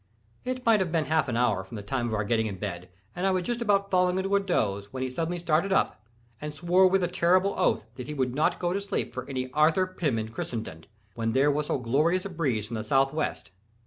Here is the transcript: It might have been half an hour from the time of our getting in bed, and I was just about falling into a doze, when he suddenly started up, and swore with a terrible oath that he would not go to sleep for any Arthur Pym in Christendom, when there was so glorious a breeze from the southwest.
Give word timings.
It 0.43 0.65
might 0.65 0.79
have 0.79 0.91
been 0.91 1.05
half 1.05 1.27
an 1.27 1.37
hour 1.37 1.63
from 1.63 1.75
the 1.75 1.83
time 1.83 2.07
of 2.07 2.15
our 2.15 2.23
getting 2.23 2.47
in 2.47 2.57
bed, 2.57 2.89
and 3.15 3.27
I 3.27 3.29
was 3.29 3.45
just 3.45 3.61
about 3.61 3.91
falling 3.91 4.17
into 4.17 4.35
a 4.35 4.39
doze, 4.39 4.91
when 4.91 5.03
he 5.03 5.11
suddenly 5.11 5.37
started 5.37 5.71
up, 5.71 6.03
and 6.41 6.55
swore 6.55 6.87
with 6.87 7.03
a 7.03 7.07
terrible 7.07 7.53
oath 7.55 7.85
that 7.97 8.07
he 8.07 8.15
would 8.15 8.33
not 8.33 8.57
go 8.57 8.73
to 8.73 8.81
sleep 8.81 9.13
for 9.13 9.29
any 9.29 9.51
Arthur 9.51 9.85
Pym 9.85 10.17
in 10.17 10.29
Christendom, 10.29 10.85
when 11.13 11.33
there 11.33 11.51
was 11.51 11.67
so 11.67 11.77
glorious 11.77 12.25
a 12.25 12.29
breeze 12.29 12.65
from 12.65 12.77
the 12.77 12.83
southwest. 12.83 13.51